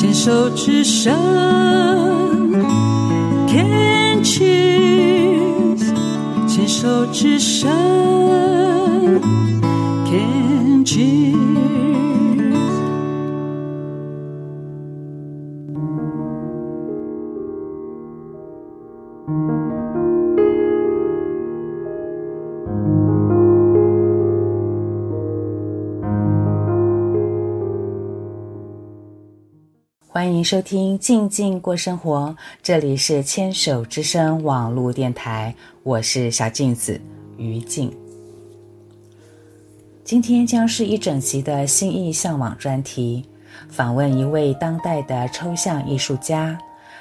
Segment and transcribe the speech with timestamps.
[0.00, 1.12] 牵手之声
[3.46, 5.82] ，Can cheers，
[6.48, 7.70] 牵手之声
[10.06, 11.49] ，Can cheers。
[30.20, 37.00] 欢迎收听《静静过生活》，这里是牵手之声网络电台，我是小镜子
[37.38, 37.90] 于静。
[40.04, 43.24] 今天将是一整集的心意向往专题，
[43.70, 46.58] 访问一位当代的抽象艺术家，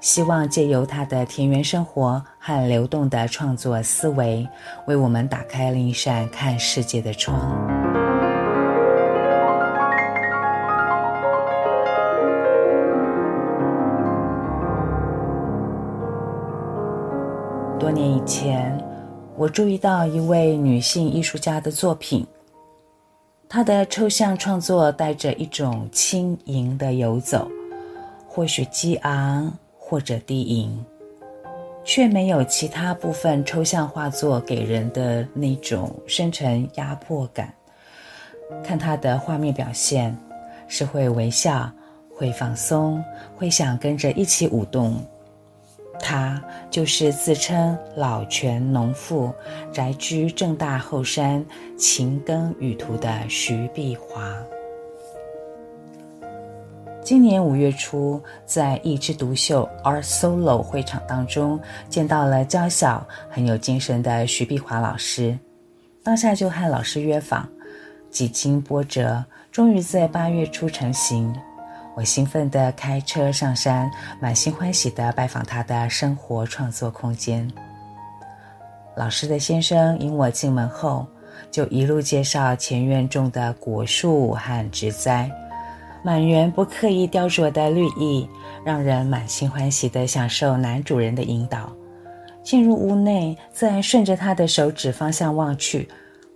[0.00, 4.48] 希望借由他的田园生活和流动的创作思维，
[4.86, 7.81] 为我们打开另一扇看世界的窗。
[19.42, 22.24] 我注意到一位女性艺术家的作品。
[23.48, 27.50] 她的抽象创作带着一种轻盈的游走，
[28.28, 30.86] 或许激昂，或者低吟，
[31.82, 37.52] 却没有其他部分抽象画作给人的那种深沉压迫感。
[38.62, 40.16] 看她的画面表现，
[40.68, 41.68] 是会微笑，
[42.14, 43.02] 会放松，
[43.36, 45.04] 会想跟着一起舞动。
[46.02, 49.32] 他就是自称老泉农妇、
[49.72, 51.42] 宅居正大后山、
[51.78, 54.34] 勤耕雨途的徐碧华。
[57.04, 61.58] 今年五月初，在一枝独秀 Art Solo 会场当中，
[61.88, 65.38] 见到了娇小、很有精神的徐碧华老师，
[66.02, 67.48] 当下就和老师约访，
[68.10, 71.34] 几经波折，终于在八月初成行。
[71.94, 77.50] 我兴奋地开车上山，满心欢喜地拜访他的生活创作空间。
[78.96, 81.06] 老师的先生引我进门后，
[81.50, 85.30] 就一路介绍前院种的果树和植栽，
[86.02, 88.26] 满园不刻意雕琢的绿意，
[88.64, 91.70] 让人满心欢喜地享受男主人的引导。
[92.42, 95.88] 进入屋内，自然顺着他的手指方向望去。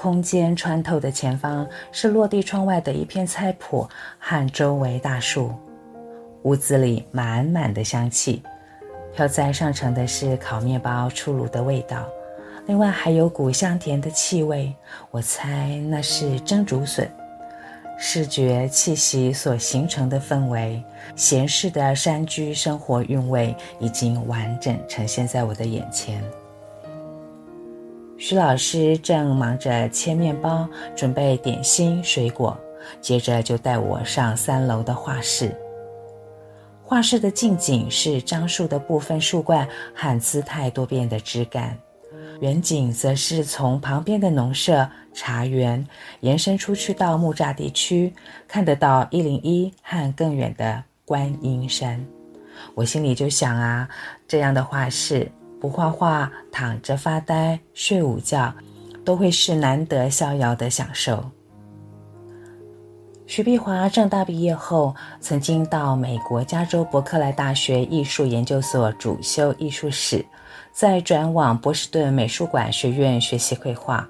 [0.00, 3.86] 空间穿透的前方是落地窗外的一片菜圃
[4.18, 5.52] 和周围大树，
[6.44, 8.42] 屋子里满满的香气，
[9.14, 12.08] 飘在上层的是烤面包出炉的味道，
[12.66, 14.74] 另外还有股香甜的气味，
[15.10, 17.06] 我猜那是蒸竹笋。
[17.98, 20.82] 视觉气息所形成的氛围，
[21.14, 26.24] 闲适的山居生活韵味已经完整呈现在我的眼前。
[28.22, 32.54] 徐老师正忙着切面包，准备点心、水果，
[33.00, 35.56] 接着就带我上三楼的画室。
[36.82, 41.74] 画室的近景是樟树的部分树冠和姿态多变的枝干，
[42.42, 45.82] 远景则是从旁边的农舍、茶园
[46.20, 48.12] 延伸出去到木栅地区，
[48.46, 51.98] 看得到一零一和更远的观音山。
[52.74, 53.88] 我心里就想啊，
[54.28, 55.26] 这样的画室。
[55.60, 58.52] 不画画，躺着发呆、睡午觉，
[59.04, 61.22] 都会是难得逍遥的享受。
[63.26, 70.24] 徐碧华正大毕业后，曾经到美国加州伯克莱大学艺术研究所主修艺术史，
[70.72, 74.08] 再转往波士顿美术馆学院学习绘画。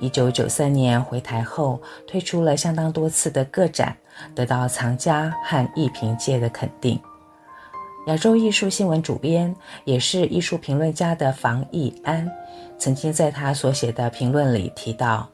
[0.00, 3.96] 一九九三年回台后，推出了相当多次的个展，
[4.34, 7.00] 得到藏家和艺评界的肯定。
[8.06, 9.54] 亚洲艺术新闻主编，
[9.84, 12.28] 也是艺术评论家的房义安，
[12.76, 15.28] 曾经在他所写的评论里提到，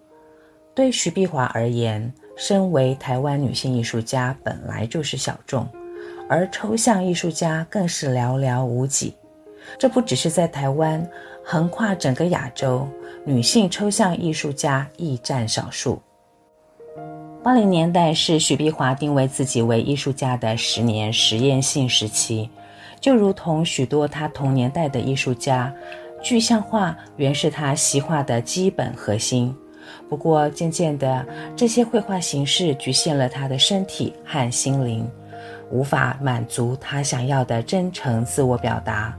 [0.74, 5.66] 对徐碧华而言，身为台湾女性艺术家本来就是小众，
[6.28, 9.14] 而抽象艺术家更是寥寥无几。
[9.78, 11.08] 这不只是在台湾，
[11.42, 12.86] 横跨整个亚洲，
[13.24, 16.00] 女性抽象艺术家亦占少数。
[17.42, 22.50] 八零年代是许碧华定位自己为艺术家的十年实验性时期。
[23.00, 25.72] 就如同许多他同年代的艺术家，
[26.20, 29.54] 具象化原是他习画的基本核心。
[30.08, 31.24] 不过，渐渐的，
[31.56, 35.08] 这些绘画形式局限了他的身体和心灵，
[35.70, 39.16] 无法满足他想要的真诚自我表达。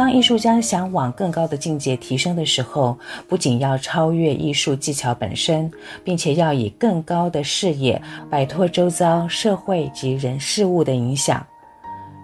[0.00, 2.98] 当艺术家想往更高的境界提升的时候，
[3.28, 5.70] 不仅要超越艺术技巧本身，
[6.02, 8.00] 并且要以更高的视野
[8.30, 11.46] 摆脱周遭社会及人事物的影响。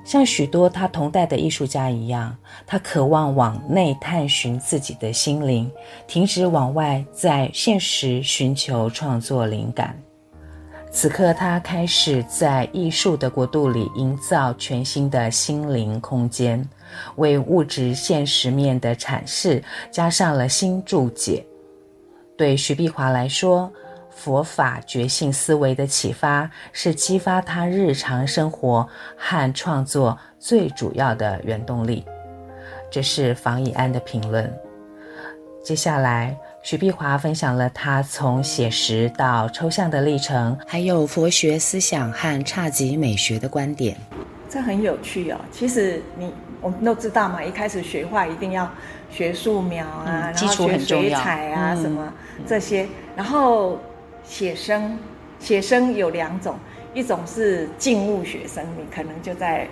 [0.07, 2.35] 像许多他同代的艺术家一样，
[2.67, 5.71] 他渴望往内探寻自己的心灵，
[6.07, 9.95] 停止往外在现实寻求创作灵感。
[10.97, 16.67] 此刻，他开始在艺术的国度里营造全新的心灵空间，
[17.17, 21.45] 为物质现实面的阐释加上了新注解。
[22.35, 23.71] 对徐碧华来说，
[24.09, 28.89] 佛法觉性思维的启发是激发他日常生活
[29.19, 32.07] 和创作最主要的原动力。
[32.91, 34.51] 这是房以安的评论。
[35.63, 36.35] 接下来，
[36.67, 43.97] 徐碧华分享了他从写实到抽象的历程，还有佛学思想和侘寂美学的观点。
[44.49, 45.39] 这很有趣哦。
[45.53, 48.69] 其实你我们都知道嘛，一开始学画一定要
[49.13, 52.13] 学素描啊，嗯、然后学水彩啊，嗯、什么
[52.45, 52.85] 这些。
[53.15, 53.79] 然后
[54.25, 54.99] 写生，
[55.39, 56.57] 写生有两种，
[56.93, 59.69] 一种是静物写生，你可能就在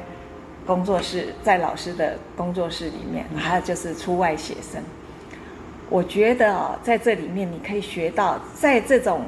[0.65, 4.81] 工作室，在老师的工作室里面；还有就是出外写生。
[5.91, 9.23] 我觉得哦，在这里面你可以学到，在这种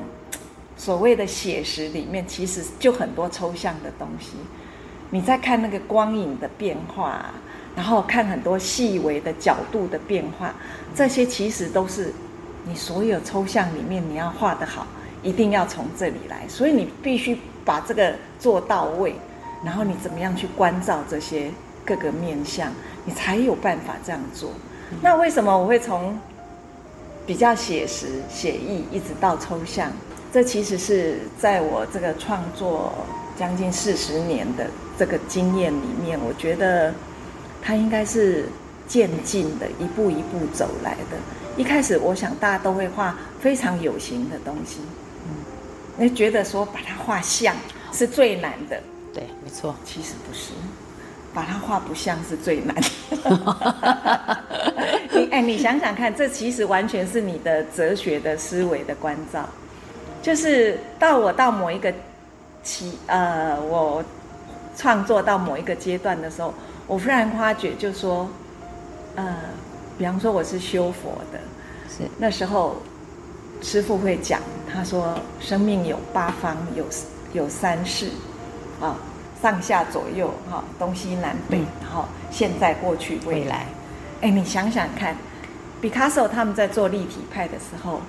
[0.77, 4.33] 所谓的写实里面，其实就很多抽象的东西。
[5.11, 7.27] 你在看那个光影的变化，
[7.77, 10.55] 然后看很多细微的角度的变化，
[10.95, 12.13] 这些其实都是
[12.67, 14.87] 你所有抽象里面你要画得好，
[15.23, 16.43] 一定要从这里来。
[16.49, 19.15] 所以你必须把这个做到位，
[19.65, 21.51] 然后你怎么样去关照这些
[21.85, 22.73] 各个面相，
[23.05, 24.51] 你才有办法这样做。
[25.01, 26.19] 那为什么我会从
[27.27, 29.91] 比较写实、写意，一直到抽象，
[30.33, 32.93] 这其实是在我这个创作
[33.37, 36.95] 将近四十年的这个经验里面，我觉得
[37.61, 38.49] 它应该是
[38.87, 41.17] 渐进的，一步一步走来的。
[41.57, 44.79] 一开始，我想大家都会画非常有形的东西，
[45.25, 45.35] 嗯，
[45.97, 47.57] 那觉得说把它画像
[47.93, 48.81] 是最难的，
[49.13, 50.53] 对，没错，其实不是。
[51.35, 54.66] 把它画不像是最难的。
[55.17, 59.49] 你哎，你想想看，这其实完全是你的哲学的思维的关照。
[60.23, 61.93] 就是到我到某一个
[62.63, 64.05] 期，呃，我
[64.77, 66.53] 创作到某一个阶段的时候，
[66.87, 68.29] 我忽然发觉，就说，
[69.15, 69.37] 呃，
[69.97, 71.39] 比方说我是修佛的，
[71.89, 72.77] 是那时候
[73.63, 74.41] 师傅会讲，
[74.73, 76.85] 他说生命有八方，有
[77.33, 78.09] 有三世，
[78.81, 78.97] 啊。
[79.43, 83.67] 上下左右，哈，东西南北，嗯、然后现在、过去、未来。
[84.21, 85.17] 哎，你想想看，
[85.81, 88.01] 毕卡索他们在做立体派的时候，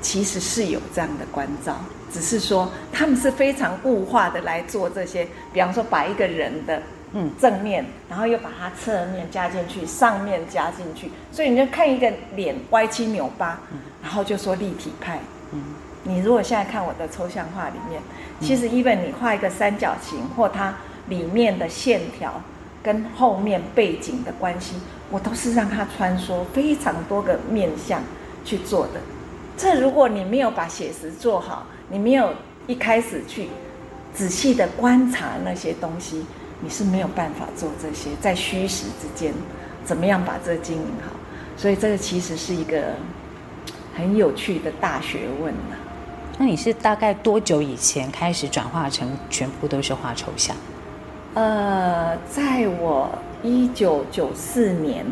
[0.00, 1.76] 其实是有这样的关照，
[2.12, 6.82] 只是说他们是非常物化的来做这些，比方说把一个人的
[7.12, 13.58] 嗯正面，然后又把它侧面加进去，上面加进去，所以你就看一个脸歪七扭八，
[14.02, 15.18] 然后就说立体派。
[15.52, 15.62] 嗯，
[16.02, 18.00] 你如果现在看我的抽象画里面。
[18.42, 20.74] 其实，even 你画一个三角形，或它
[21.08, 22.40] 里面的线条
[22.82, 24.74] 跟后面背景的关系，
[25.10, 28.02] 我都是让它穿梭非常多个面向
[28.44, 29.00] 去做的。
[29.56, 32.32] 这如果你没有把写实做好，你没有
[32.66, 33.48] 一开始去
[34.14, 36.24] 仔细的观察那些东西，
[36.60, 39.34] 你是没有办法做这些在虚实之间
[39.84, 41.12] 怎么样把这经营好。
[41.56, 42.94] 所以，这个其实是一个
[43.94, 45.76] 很有趣的大学问呢。
[46.38, 50.56] 那你是大概多久以前开始转化成全部都是画抽象？
[51.34, 53.08] 呃，在我
[53.42, 55.06] 一九九四年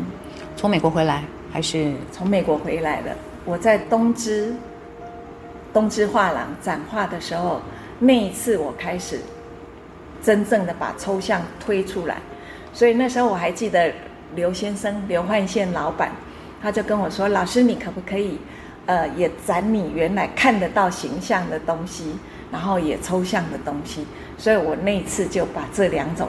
[0.57, 3.15] 从美国回来，还是从美国回来的？
[3.45, 4.53] 我在东芝
[5.73, 7.61] 东芝画廊展画的时候，
[7.99, 9.21] 那一次我开始
[10.21, 12.17] 真正的把抽象推出来。
[12.73, 13.91] 所以那时候我还记得
[14.35, 16.11] 刘先生刘焕宪老板，
[16.61, 18.37] 他就跟我说：“老师，你可不可以？”
[18.89, 22.17] 呃，也展你原来看得到形象的东西，
[22.51, 24.03] 然后也抽象的东西，
[24.35, 26.27] 所以我那次就把这两种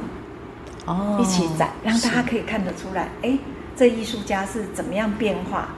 [0.84, 3.38] 哦一起展，让大家可以看得出来，哎，
[3.74, 5.70] 这艺术家是怎么样变化。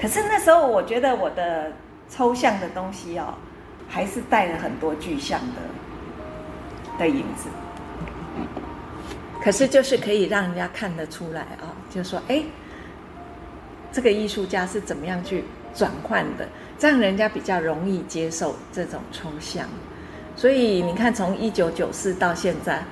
[0.00, 1.72] 可是那时候我觉得我的
[2.08, 3.34] 抽象的东西哦，
[3.88, 7.48] 还是带了很多具象的的影子。
[9.42, 12.44] 可是就是可以让人家看得出来啊、哦，就说哎，
[13.90, 15.42] 这个艺术家是怎么样去。
[15.76, 19.66] 转换的，这样人家比较容易接受这种抽象。
[20.34, 22.82] 所以你看，从一九九四到现在，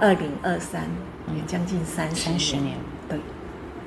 [0.00, 0.82] 二零二三，
[1.34, 2.76] 也将近三三十年，
[3.08, 3.18] 对，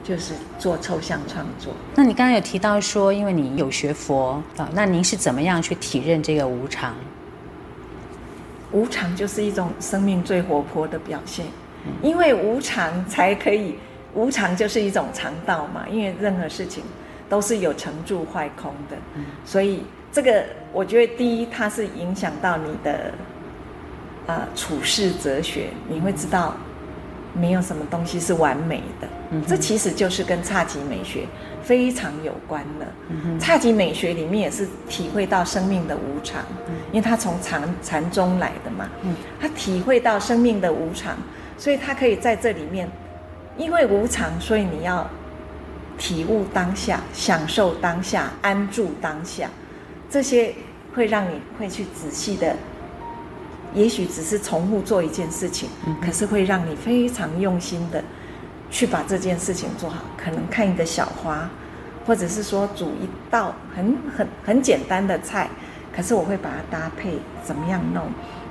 [0.04, 1.74] 就是做抽象创作。
[1.96, 6.96] 那你刚刚有提到说，因为你有学佛啊，那您是怎么样去体认这个无常？
[8.72, 11.46] 无常就是一种生命最活泼的表现，
[12.02, 13.76] 因为无常才可以，
[14.16, 15.86] 无常就是一种常道嘛。
[15.90, 16.84] 因为任何事情。
[17.34, 18.96] 都是有成住坏空的，
[19.44, 23.12] 所以这个我觉得第一，它是影响到你的，
[24.28, 25.70] 呃，处世哲学。
[25.90, 26.56] 你会知道，
[27.34, 29.08] 没有什么东西是完美的。
[29.32, 31.26] 嗯，这其实就是跟侘寂美学
[31.64, 32.86] 非常有关的。
[33.10, 38.88] 嗯，侘寂美学里面也是体会到生命的无常，嗯，因为它从禅禅宗来的嘛。
[39.02, 41.18] 嗯，他体会到生命的无常，
[41.58, 42.88] 所以他可以在这里面，
[43.58, 45.10] 因为无常，所以你要
[45.98, 49.50] 体悟当下，享受当下，安住当下，
[50.10, 50.54] 这些
[50.94, 52.56] 会让你会去仔细的。
[53.74, 58.04] 也许只是重复做一件事情，嗯，可是会让你非常用心的
[58.70, 60.04] 去把这件事情做好。
[60.16, 61.50] 可能看一个小花，
[62.06, 65.50] 或者是说煮一道很很很简单的菜，
[65.96, 68.04] 可是我会把它搭配怎么样弄，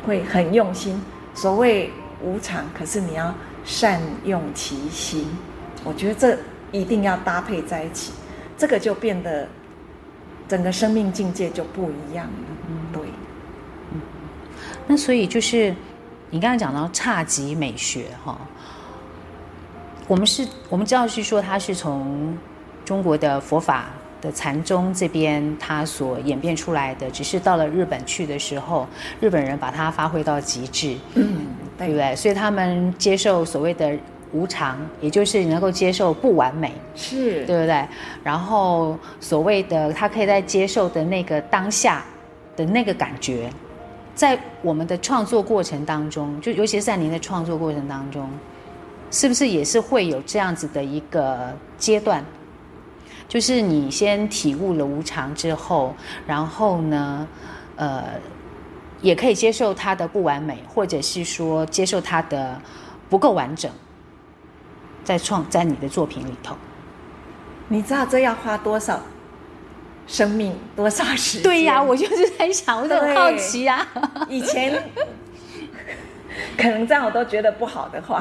[0.04, 1.00] 会很用心。
[1.34, 1.88] 所谓
[2.20, 3.32] 无常，可是你要
[3.64, 5.24] 善用其心。
[5.84, 6.36] 我觉得这
[6.72, 8.12] 一定要搭配在一起，
[8.58, 9.46] 这个就变得
[10.48, 12.32] 整个生命境界就不一样了。
[12.68, 13.02] 嗯，对。
[14.86, 15.74] 那所以就是，
[16.30, 18.36] 你刚才讲到侘寂美学哈，
[20.08, 22.36] 我们是我们知道是说它是从
[22.84, 23.86] 中国的佛法
[24.20, 28.86] 的禅宗这边它所演变出来的，只是到了日本去的时候，
[29.20, 31.46] 日本人把它发挥到极致，嗯，
[31.78, 32.14] 对不对？
[32.16, 33.96] 所以他们接受所谓的
[34.32, 37.86] 无常，也就是能够接受不完美，是对不对？
[38.24, 42.04] 然后所谓的他可以在接受的那个当下
[42.56, 43.50] 的那个感觉。
[44.14, 48.28] 在我们的创作过程当中，就尤其是在您的创作过程当中，
[49.10, 52.22] 是不是也是会有这样子的一个阶段？
[53.26, 55.94] 就是你先体悟了无常之后，
[56.26, 57.26] 然后呢，
[57.76, 58.04] 呃，
[59.00, 62.60] 也可以接受他的不完美，或者是说接受他的
[63.08, 63.72] 不够完整，
[65.04, 66.56] 在创在你的作品里头，
[67.68, 69.00] 你知道这要花多少？
[70.04, 71.42] 生命多少时间？
[71.44, 73.86] 对呀、啊，我就是在想，我很好奇啊。
[74.28, 74.82] 以前
[76.58, 78.20] 可能这样我都觉得不好的话，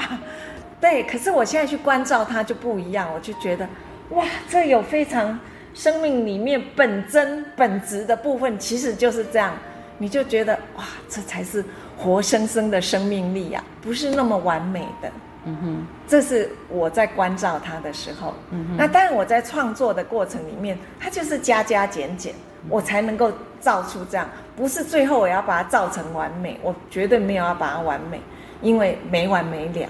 [0.79, 1.03] 对。
[1.03, 3.67] 可是我现在去关照它就不一样，我就觉得
[4.11, 5.37] 哇，这有非常
[5.73, 9.51] 生命里面本真本质的部分，其实就是这样。
[9.97, 11.65] 你就觉得哇，这才是
[11.97, 15.11] 活生生的生命力呀、啊，不是那么完美的。
[15.45, 18.33] 嗯哼，这是我在关照他的时候。
[18.51, 22.33] 嗯哼，那当然我在创作的过程里面，他就是加加减减，
[22.69, 24.29] 我才能够造出这样。
[24.55, 28.21] 不是最后我要把它造成完美，我绝对没有要把它完美，
[28.61, 29.89] 因为没完没了。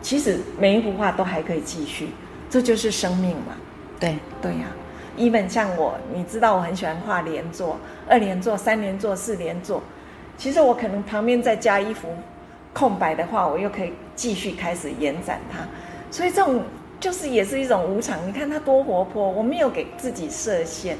[0.00, 2.10] 其实每一幅画都还可以继续，
[2.48, 3.56] 这就是生命嘛。
[3.98, 4.66] 对对呀
[5.16, 7.76] ，even 像我，你知道我很喜欢画连坐、
[8.08, 9.82] 二连坐、三连坐、四连坐，
[10.36, 12.08] 其实我可能旁边再加一幅。
[12.74, 15.66] 空白的话，我又可以继续开始延展它，
[16.10, 16.62] 所以这种
[17.00, 18.26] 就是也是一种无常。
[18.26, 20.96] 你看它多活泼，我没有给自己设限，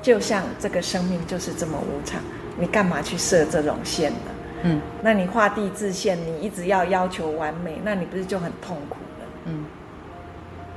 [0.00, 2.20] 就像这个生命就是这么无常，
[2.58, 4.18] 你干嘛去设这种线呢？
[4.64, 9.26] 嗯，那你画地自限，你一直要要求完美，那你不是就很痛苦了？
[9.46, 9.64] 嗯，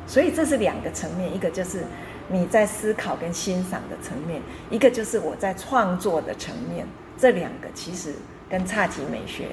[0.07, 1.83] 所以这是两个层面，一个就是
[2.29, 6.87] 你在思考跟欣赏的层面，一个就是我在创作的层面，
[7.17, 8.13] 这两个其实。
[8.47, 9.47] 跟侘寂美学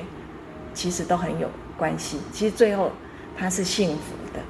[0.75, 2.19] 其实都很有关系。
[2.33, 2.91] 其实最后
[3.37, 4.41] 他是幸福的，